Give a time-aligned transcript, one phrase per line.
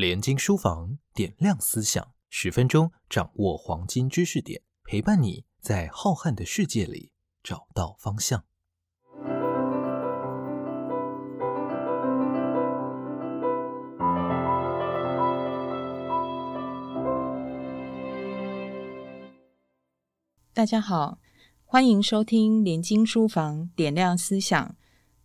[0.00, 8.42] 联经书房点亮思想，十分钟掌握黄金知识点，陪伴你在浩瀚的世界里找到方向。
[20.54, 21.18] 大家好，
[21.66, 24.74] 欢迎收听联经书房点亮思想，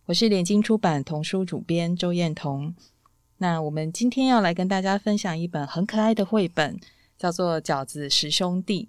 [0.04, 2.74] 我是联经出版童书主编周燕彤。
[3.38, 6.78] 那我们今天要来跟大家分享一本很可爱的绘本，
[7.18, 8.88] 叫做《饺子十兄弟》。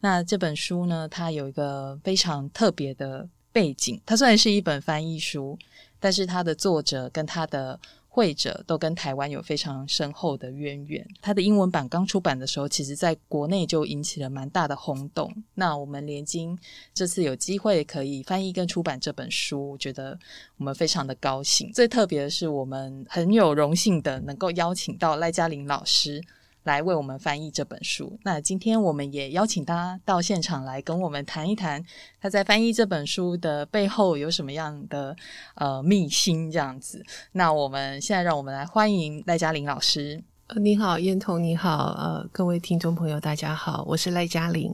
[0.00, 4.00] 那这本书呢，它有一个非常特别的背景。
[4.06, 5.58] 它虽然是一本翻译书，
[6.00, 7.78] 但是它的作者跟它的
[8.14, 11.02] 会者都跟台湾有非常深厚的渊源。
[11.22, 15.32] 他的英文版刚出版的时候，其实在国内就引起了蛮大的轰动。
[15.54, 16.58] 那我们联经
[16.92, 20.18] 这次有机会可以翻译跟出版这本书，我觉得
[20.58, 21.72] 我们非常的高兴。
[21.72, 26.22] 最特别的是，我们很有荣幸的能够邀请到赖嘉玲老师。
[26.64, 28.18] 来为我们翻译这本书。
[28.22, 31.84] 那今天我们也邀请他到现场来跟我们谈一谈，
[32.20, 35.16] 他在翻译这本书的背后有什么样的
[35.56, 37.04] 呃秘辛这样子。
[37.32, 40.22] 那我们现在让我们来欢迎赖嘉玲老师。
[40.60, 44.72] 你好，燕彤，你好，呃，各位听众朋友，大家好，我是赖嘉玲。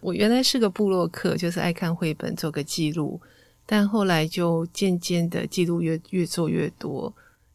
[0.00, 3.20] 我原来是个布洛克，就是爱看绘本，做个记录，
[3.64, 7.12] 但后来就渐渐的记录越越做越多，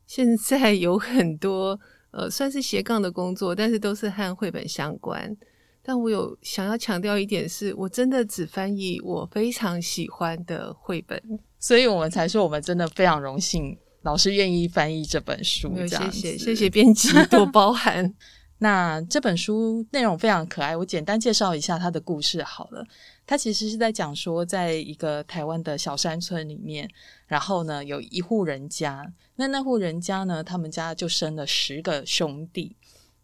[0.08, 1.80] 现在有很多。
[2.12, 5.36] 呃，算是斜杠的工作，但是都是和绘本相关。
[5.84, 11.20] 但我有想要强调一点，是我真的只翻译我非常喜欢的绘本，
[11.59, 15.73] 所以我们才说我们真的非常荣幸，老师愿意翻译这本书。
[15.88, 18.14] 谢谢，谢谢编辑多包涵。
[18.64, 22.86] 那这本书内容非常可爱，我简单介绍一下它的故事好了。
[23.26, 26.88] 它其实是在讲说，在一个台湾的小山村里面，
[27.26, 32.76] 然后呢有一户人家，那那户人家呢，他们家就生了十个兄弟。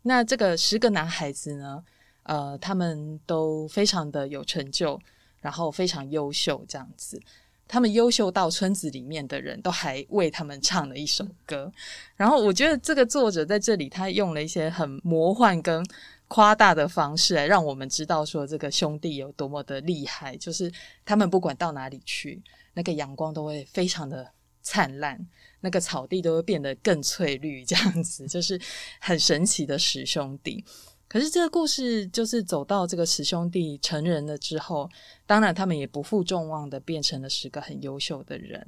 [0.01, 1.83] 那这个十个男孩子呢，
[2.23, 4.99] 呃，他们都非常的有成就，
[5.39, 7.21] 然后非常优秀，这样子。
[7.67, 11.71] 他们优秀到村子里面的人都还为他们唱了一首歌，
[12.15, 15.85] 然后我觉得这个作者在这里他用了一些很魔幻跟
[16.27, 20.71] 夸大的方式来让我们知道说这个兄弟有多么的厉害，就是
[21.05, 22.41] 他们不管到哪里去，
[22.73, 24.29] 那个阳光都会非常的
[24.61, 25.25] 灿烂，
[25.61, 28.59] 那个草地都会变得更翠绿，这样子就是
[28.99, 30.63] 很神奇的十兄弟。
[31.09, 34.89] 可是这个故事就是走到这个十兄弟成人了之后，
[35.25, 38.67] 当然他们也不负众望的变成了十个很优秀的人。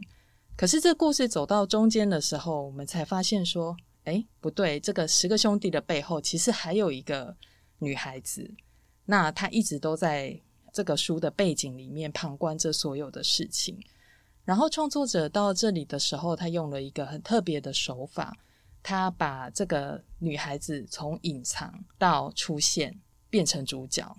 [0.56, 7.36] 可是这故事走到中间的时候，我们才发现说，哎，不对，这个十个兄弟的背后其实还有一个
[7.80, 8.50] 女孩子，
[9.06, 10.40] 那她一直都在
[10.72, 13.78] 这个书的背景里面旁观这所有的事情。
[14.46, 18.36] 然后创作者到这里的时候，他用了一个很特别的手法。
[18.82, 24.16] 他把这个女孩子从隐藏到出现，变成主角。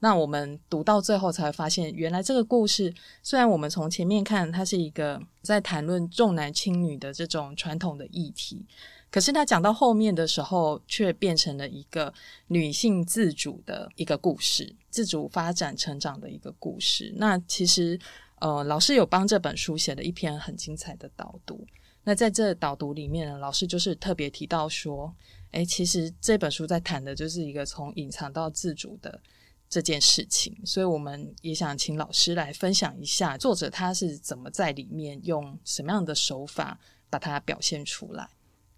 [0.00, 8.64] 那我们读到最后才发现，原来这个故事虽然我们从前面看它是一个在谈论重男轻女的这种传统的议题，
[9.10, 12.14] 可是他讲到后面的时候，却变成了一个
[12.46, 17.12] 女性自主的一个故事，自主发展成长的一个故事。
[17.16, 17.98] 那其实，
[18.38, 21.66] 呃，老师有帮这本书写了一篇很精彩的导读。
[22.08, 25.14] 那在这导读里面，呢，老师就是特别提到说，
[25.50, 29.20] 哎，其实这本书在谈的就是一个从隐藏到自主的
[29.68, 36.80] 这件事情，所以我们也想请老师来分享一下作者他是怎么在里面用什么样的手法
[37.10, 38.26] 把它表现出来。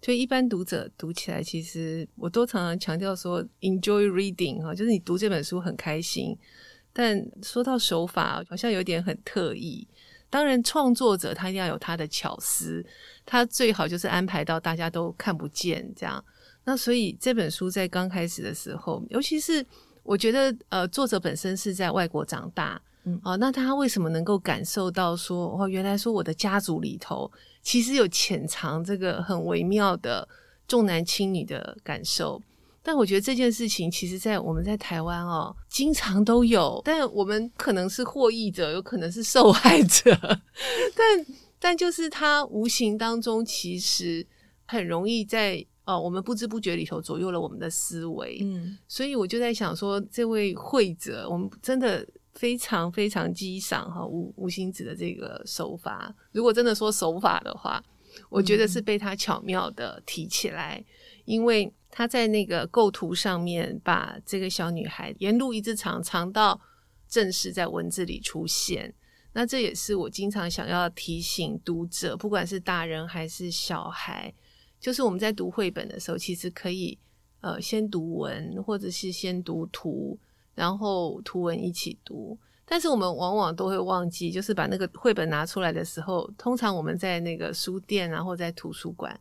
[0.02, 6.36] 所以一般读者读起来，其实我都常常强调说，enjoy reading 哈，就是你读这本书很开心，
[6.92, 9.86] 但说到手法，好像有点很特意。
[10.30, 12.82] 当然，创作者他一定要有他的巧思，
[13.26, 16.24] 他最好就是安排到大家都看不见这样。
[16.64, 19.64] 那所以这本书在刚开始的时候，尤其是
[20.02, 27.30] 我觉得，呃，作者本身是在外国长大，嗯，哦，那他为什么能够感受到说，哦，原来说我的家族里头
[27.60, 30.28] 其实有潜藏这个很微妙的
[30.68, 32.40] 重男轻女的感受？
[32.82, 36.80] 但我觉得这件事情，其实，在我们在台湾哦，经常都有。
[36.82, 40.16] 但我们可能是获益者，有可能是受害者。
[40.96, 41.26] 但
[41.58, 44.26] 但就是他无形当中，其实
[44.64, 48.38] 很容易在哦，我们不知不觉里头左右了我们的思维。
[48.40, 56.14] 嗯，所以我就在想说，这位会者，我们真的非常非常激赏哈吴吴星子的这个手法。
[56.32, 57.82] 如果真的说手法的话，
[58.30, 60.82] 我觉得是被他巧妙的提起来，
[61.26, 61.70] 因为。
[61.90, 66.60] 他在那个构图上面，把这个小女孩沿路一直藏藏到
[67.08, 68.94] 正式在文字里出现。
[69.32, 74.32] 那这也是我经常想要提醒读者，不管是大人还是小孩，
[74.80, 76.98] 就是我们在读绘本的时候，其实可以
[77.40, 80.18] 呃先读文，或者是先读图，
[80.54, 82.38] 然后图文一起读。
[82.64, 89.18] 但是我们往往都会忘记，就是把那个绘本拿出来的时候，通常我们在那个书店啊，或在图书馆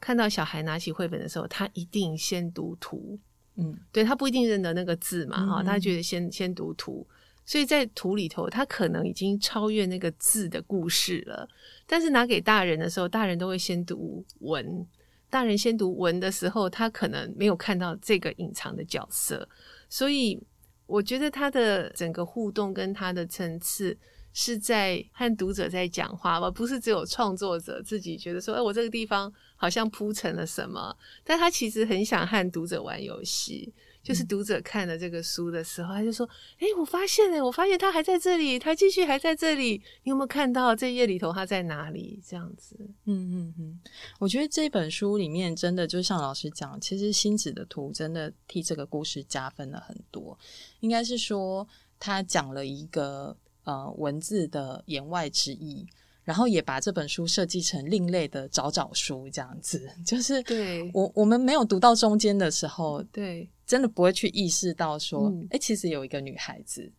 [0.00, 3.18] 看到小孩拿起绘本的时候，他一定先读图，
[3.56, 7.06] 嗯，对他不一定认得那个字嘛，哈、嗯他觉得先先读图，
[7.44, 11.48] 所以在图里头，他可能已经超越那个字的故事了。
[11.86, 14.86] 但是拿给大人的时候，大人都会先读文，
[15.28, 19.48] 大人先读文的时候，他可能没有看到这个隐藏的角色，
[19.88, 20.40] 所以
[20.86, 23.98] 我觉得他的整个互动跟他的层次。
[24.32, 33.72] 是在和读者在讲话而不是只有创作者自己觉得说，哎，我这个地方好像铺成了什么，但他其实很想和读者玩游戏。
[34.00, 36.26] 就是读者看了这个书的时候，他就说
[36.60, 39.82] ：“哎、我发现了，我发现他还在这里，他继续还在这里。
[40.04, 42.18] 你有没有看到这页里头他在哪里？
[42.26, 42.74] 这样子，
[43.04, 43.80] 嗯嗯嗯，
[44.18, 50.38] 我觉得这本书里面真的就像老师讲，其实星子的图真的替这个故事加分了很多。
[50.80, 53.36] 应该是说，他讲了一个
[53.68, 55.86] 呃文字的言外之意，
[56.24, 59.88] 然后也把这本书设计成另类的找找书这样子。
[60.04, 60.90] 就是对。
[60.94, 63.48] 我我们没有读到中间的时候，对。
[63.66, 66.90] 真的不会去意识到说，哎、嗯其实有一个女孩子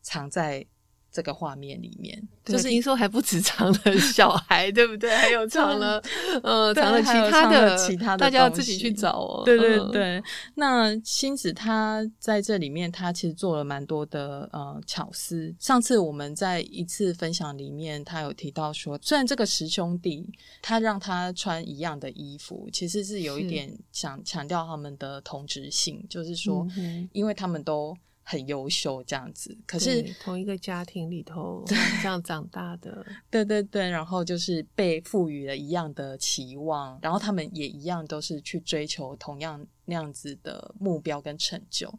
[0.00, 0.66] 藏在
[1.14, 5.14] 这个画面里面，就就是是听说还不止藏了小孩， 对不对？
[5.14, 6.02] 还有藏了
[6.42, 9.42] 呃，对藏了其他的，其他的大家要自己去找哦。
[9.44, 10.22] 对对嗯，对，
[10.56, 15.54] 那星子他在这里面，他其实做了蛮多的呃巧思。
[15.60, 20.28] 上次我们在一次分享里面，他有提到说，虽然这个十兄弟
[20.60, 29.56] 他让他穿一样的衣服，其实是有一是点想强调他们的同质性，就是说，嗯因为他们都很优秀这样子。
[29.66, 41.92] 可是同一个家庭里头 这样长大的，对对对，然后就是被赋予了一样的期望，然后他们也一样都是去追求同样那样子的目标跟成就。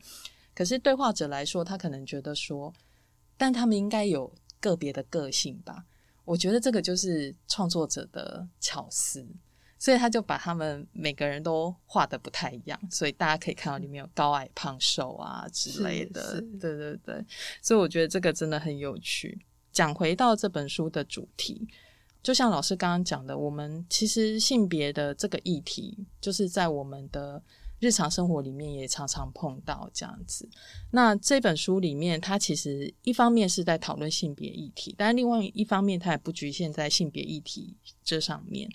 [0.54, 2.74] 可是对话者来说，他可能觉得说，
[3.38, 5.86] 但他们应该有个别的个性吧？
[6.24, 9.24] 我觉得这个就是创作者的巧思，
[9.86, 16.42] 所以他就把他们每个人都画的不太一样，所以大家可以看到里面有高矮胖瘦啊之类的是是。
[16.60, 17.24] 对对对，
[17.62, 19.40] 所以我觉得这个真的很有趣。
[19.72, 21.68] 讲回到这本书的主题，
[22.24, 27.40] 就像老师刚刚讲的，我们其实性别的这个议题，就是在我们的
[27.80, 30.50] 日常生活里面也常常碰到这样子。
[30.90, 38.68] 那这本书里面，它其实一方面是在讨论性别议题，但另外一方面，它也不局限在性别议题这上面。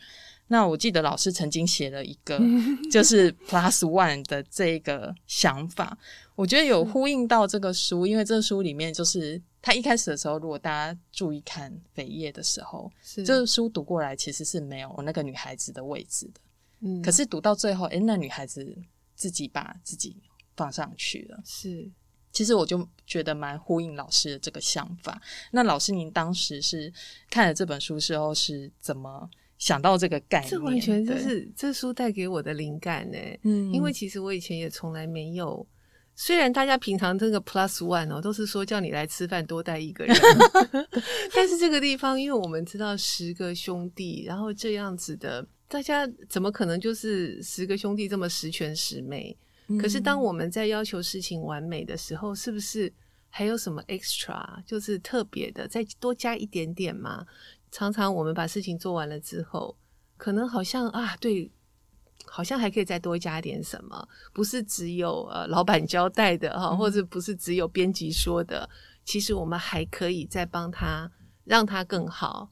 [0.53, 2.37] 那我记得老师曾经写了一个，
[2.91, 5.97] 就是 Plus One 的这个想法，
[6.35, 16.41] 我觉得有呼应到这个书，因为这个书里面就是他一开始的时候，如果大家注意看扉页的时候，是这个书读过来其实是没有那个女孩子的位置的。
[16.81, 18.77] 嗯可是读到最后，诶，那女孩子
[19.15, 20.17] 自己把自己
[20.57, 21.41] 放上去了。
[21.45, 21.89] 是
[22.33, 25.21] 其实我就觉得蛮呼应老师的这个想法。
[25.53, 26.93] 那老师，您当时是
[27.29, 29.29] 看了这本书之后是怎么
[29.61, 30.51] 想到这个概念？
[30.51, 33.19] 这完全就，是这书带给我的灵感呢。
[33.45, 35.65] 嗯因为其实我以前也从来没有，
[36.17, 40.17] 虽然大家平常这个 plus one 哦，都是说叫你来吃饭多带一个人，
[41.33, 49.37] 但是这个地方，因为我们知道十个兄弟，然后这样子的，大家怎么可能就是十个兄弟这么十全十美？
[49.79, 52.93] 可是当我们在要求事情完美的时候，是不是
[53.29, 57.25] 还有什么 extra，就是特别的，再多加一点点嘛？
[57.71, 59.77] 常常我们把事情做完了之后，
[60.17, 61.51] 可能好像啊，对，
[62.27, 68.69] 好像还可以再多加点什么，不是只有呃老板交代的哈，嗯或者不是只有编辑说的，
[69.05, 71.11] 其实我们还可以再帮他
[71.45, 72.49] 让他更好。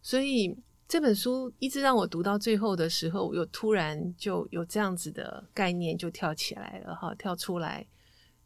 [0.00, 0.56] 所以
[0.88, 7.86] 这本书一直让我读到最后的时候，我又突然就有这样子的概念就跳起来了哈，跳出来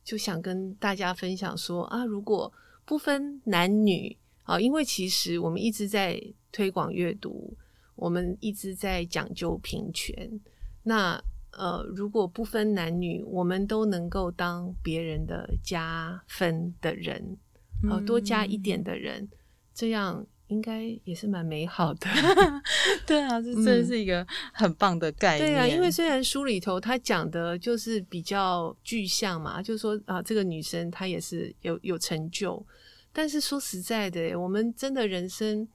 [0.04, 2.52] 就想跟大家分享说啊，如果
[2.84, 4.16] 不分男女
[4.46, 7.54] 啊，因为其实我们一直在推广阅读，
[7.96, 10.40] 我们一直在讲究平权。
[10.84, 17.36] 那呃，如果不分男女，我们都能够当别人的加分的人，
[17.88, 19.28] 好、多加一点的人，
[19.74, 22.06] 这样应该也是蛮美好的。
[23.06, 25.50] 对啊，这嗯这是一个很棒的概念。
[25.50, 32.64] 对啊，因为虽然书里头他讲的就是比较具象嘛，就是说啊，这个女生她也是有有成就，
[33.16, 35.66] 但是说实在的，我们真的人生，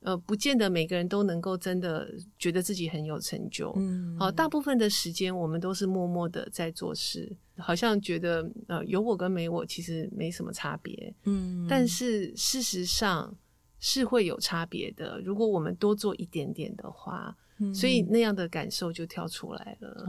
[0.00, 3.70] 呃，不见得每个人都能够真的觉得自己很有成就。
[3.76, 13.36] 嗯，好、大部分的时间我们都是默默的在做事，好像觉得呃有我跟没我其实没什么差别，嗯，但是事实上
[13.78, 15.20] 是会有差别的。
[15.20, 17.36] 如果我们多做一点点的话，
[17.74, 20.08] 所以那样的感受就跳出来了。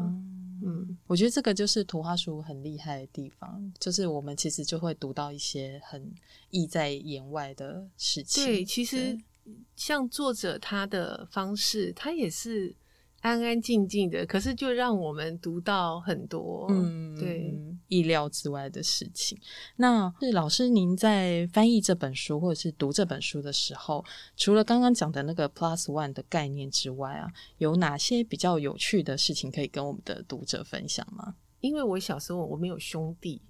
[1.08, 6.12] 我觉得这个就是图画书很厉害的地方，就是我们其实就会读到一些很
[6.50, 8.44] 意在言外的事情。
[8.44, 9.18] 对，其实
[9.76, 12.76] 像作者他的方式，他也是
[13.22, 17.47] 安安静静的，可是就让我们读到很多，嗯，对，
[17.88, 19.38] 意料之外的事情。
[19.78, 24.04] 那是老师您在翻译这本书或者是读这本书的时候，
[24.36, 31.36] 除了刚刚讲的那个 Plus One 的概念之外啊，有哪些比较有趣的事情可以跟我们的读者分享吗？
[31.60, 33.42] 因为我小时候我没有兄弟。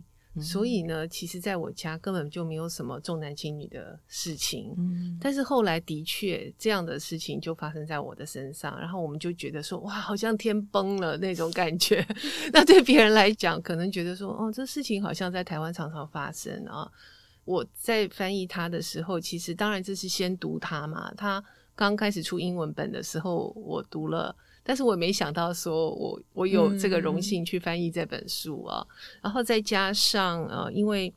[0.41, 4.73] 所以呢，其实在我家根本就没有什么重男轻女的事情。
[4.77, 12.05] 嗯，但是后来的确这样的事情就发生在我的身上，然后我们就觉得说，哇，好像天崩了那种感觉。
[12.53, 16.91] 那对别人来讲，可能觉得说，哦，这事情好像在台湾常常发生啊。
[17.45, 21.13] 我在翻译他的时候，其实当然这是先读他嘛。
[21.15, 21.43] 他
[21.75, 24.35] 刚开始出英文本的时候，我读了。
[24.67, 28.85] 但是我没想到，说我我有这个荣幸去翻译这本书啊，
[29.21, 31.13] 然后再加上呃，因为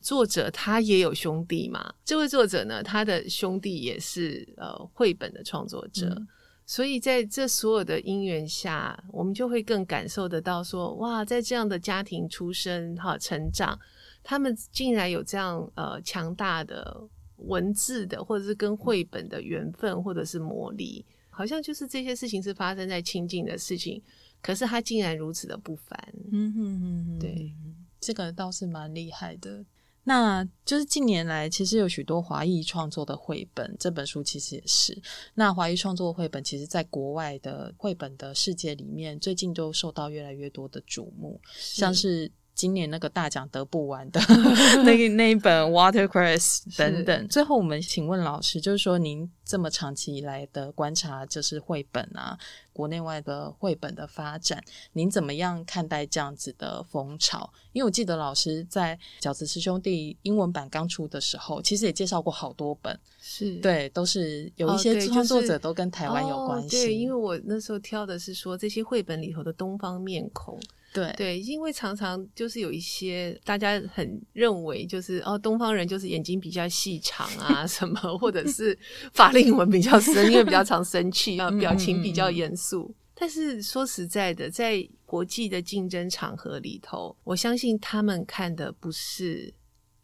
[0.00, 6.16] 作者他也有兄弟嘛，这位作者呢，他的兄弟也是呃绘本的创作者，
[6.64, 13.78] 所以在这所有的因缘下，我们就会更感受得到说，哇，在这样的家庭出生哈成长，
[14.22, 17.06] 他们竟然有这样呃强大的
[17.36, 21.04] 文字的，或者是跟绘本的缘分，或者是魔力。
[21.34, 24.00] 好像就是这些事情是发生在亲近的事情，
[24.40, 26.14] 可是他竟然如此的不凡。
[26.32, 27.52] 嗯哼哼哼，对，
[28.00, 29.64] 这个倒是蛮厉害的。
[30.04, 35.00] 那就是近年来其实有许多华裔创作的绘本，这本书其实也是。
[35.34, 42.30] 那华裔创作的绘本，其实在国外的绘本的世界里面，最近都受到越来越多的瞩目，像是。
[42.54, 44.20] 今年那个大奖得不完的
[44.84, 52.38] 那个 那一本 Watercress 等等，最后我们请问老师，就是说您这么长期以来的观察，就是绘本啊，
[52.72, 57.52] 国内外的绘本的发展，您怎么样看待这样子的风潮？
[57.72, 66.68] 因为我记得老师在饺子师兄弟英文版刚出的时候，其实也介绍过好多本，是对，都是有一些创作者都跟台湾有关系。
[66.68, 70.56] 对，因为我那时候挑的是说这些绘本里头的东方面孔。
[70.94, 78.78] 对对，因为常常就是有一些大家很认为就是哦，东方人就是眼睛比较细长啊， 什么或者是
[79.12, 82.94] 法令纹比较深，因为比较常生气啊，表情比较严肃。
[83.12, 89.52] 但是说实在的，在国际的竞争场合里头，我相信他们看的不是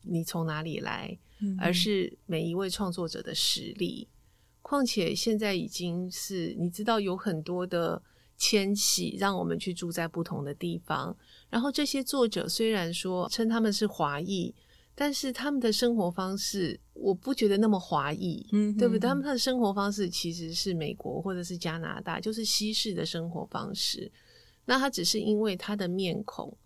[0.03, 1.17] 你从哪里来，
[1.61, 4.09] 而是每一位创作者的实力。
[4.61, 8.03] 况且现在已经是你知道有很多的。
[8.41, 11.15] 迁徙让我们去住在不同的地方，
[11.51, 14.55] 然后这些作者虽然说称他们是华裔，
[14.95, 19.01] 但是他们的生活方式我不觉得那么华裔，嗯，对不对？
[19.01, 24.11] 他们他的生活方式其实是美国或者是加拿大，就是西式的生活方式。
[24.65, 26.57] 那他只是因为他的面孔，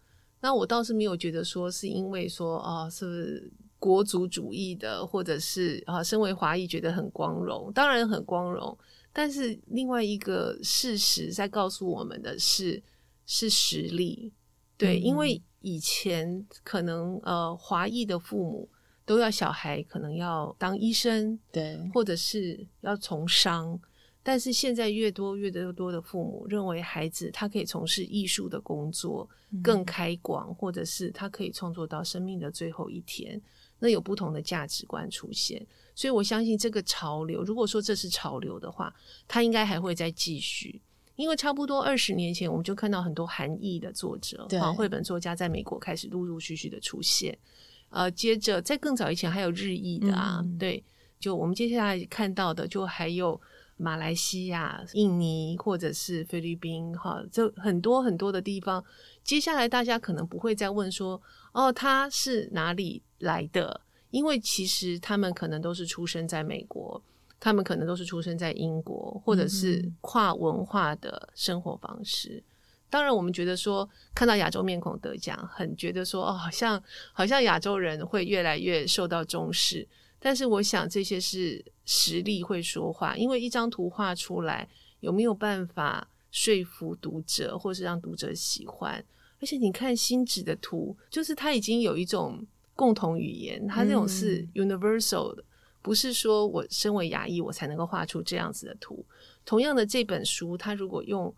[0.41, 3.51] 那我倒是没有觉得说是因为说哦，是
[3.81, 8.79] 国族主义的，或者是啊，身为华裔觉得很光荣，当然很光荣。
[9.15, 12.83] 但是另外一个事实在告诉我们的是，
[13.25, 14.33] 是实力。
[14.77, 18.69] 对，因为以前可能呃华裔的父母
[19.07, 23.81] 都要小孩可能要当医生，对，或者是要从商。
[24.27, 29.29] 但是现在越多越多多的父母认为孩子他可以从事艺术的工作
[29.63, 33.41] 更开广，或者是他可以创作到生命的最后一天，
[33.85, 35.65] 那有不同的价值观出现。
[35.95, 38.91] 所以我相信这个潮流，如果说这是潮流的话，
[39.29, 40.81] 它应该还会再继续。
[41.17, 47.39] 因为差不多二十年前，我们就看到很多韩裔的作者、绘本作家在美国开始陆陆续续的出现。
[47.91, 50.83] 呃，接着在更早以前还有日裔的啊，对，
[51.21, 53.39] 就我们接下来看到的，就还有
[53.77, 58.83] 马来西亚、印尼或者是菲律宾，哈，就很多很多的地方。
[59.25, 61.21] 接下来大家可能不会再问说，
[61.53, 63.81] 哦，他是哪里来的？
[64.11, 67.03] 因为其实他们可能都是出生在美国，
[67.41, 72.41] 他们可能都是出生在英国，或者是跨文化的生活方式。
[72.89, 76.81] 当然，我们觉得说看到亚洲面孔得奖，很觉得说哦，好像
[77.13, 79.89] 好像亚洲人会越来越受到重视。
[80.21, 84.69] 但是，我想这些是实力会说话，因为一张图画出来
[85.01, 89.03] 有没有办法说服读者，或是让读者喜欢？
[89.41, 92.45] 而且你看新纸的图，就是它已经有一种。
[92.77, 95.45] 共同语言，它这种是 universal 的，
[95.81, 99.07] 不是说我身为牙医我才能够画出这样子的图。
[99.45, 101.33] 同样的，这本书，它如果用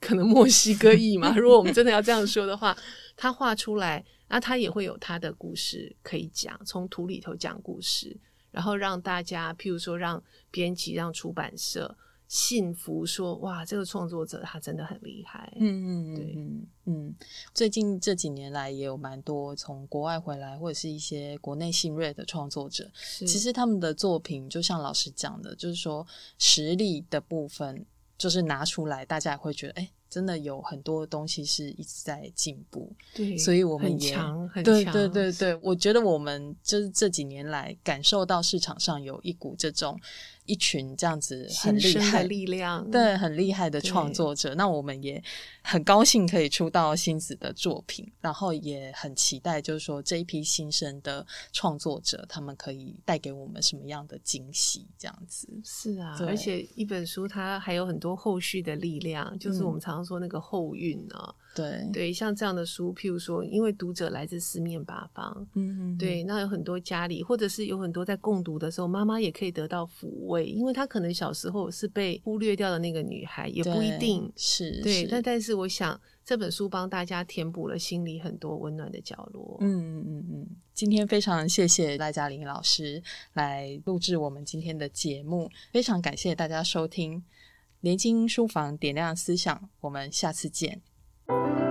[0.00, 2.76] 可能墨西哥裔嘛， 如果我们真的要这样说的话，
[3.16, 8.18] 它画出来，那它也会有它的故事可以讲，从图里头讲故事，
[8.50, 11.96] 然后让大家，譬如说让编辑、让出版社
[12.30, 15.52] 信服说，哇，这个创作者他真的很厉害。
[15.56, 17.14] 嗯嗯对嗯嗯，
[17.52, 26.06] 最近这几年来也有蛮多从国外回来或者是一些国内新锐的创作者，其实他们的作品就像老师讲的，就是说
[26.38, 27.84] 实力的部分
[28.16, 32.92] 就是拿出来，大家也会觉得，哎，真的有很多东西是一直在进步。
[33.12, 39.98] 对，所以我们很也强，很对强对对对，我觉得我们就是这几年来感受到市场上有一股这种
[40.50, 44.52] 一群这样子很厉害的力量，对，很厉害的创作者。
[44.56, 45.22] 那我们也
[45.62, 55.48] 很高兴可以出到新子的作品，然后也很期待，就是说这一批新生的创作者，他们可以带给我们什么样的惊喜，这样子。
[55.64, 61.32] 是啊，而且一本书它还有很多后续的力量，就是我嗯们常常说那个后运啊。
[61.54, 74.32] 对，对，像这样的书，譬如说，因为读者来自四面八方，嗯，对，那有很多家里，或者是有很多在共读的时候，妈妈也可以得到抚慰，因为她可能小时候是被忽略掉的那个女孩，也不一对定。
[74.36, 79.58] 是，对，是但但是我想这本书帮大家填补了心里很多温暖的角落。
[79.60, 83.02] 嗯嗯嗯嗯，今天非常谢谢赖嘉玲老师
[83.32, 87.22] 来录制我们今天的节目，非常感谢大家收听
[87.80, 90.80] 连经书房点亮思想，我们下次见。
[91.30, 91.69] Thank you.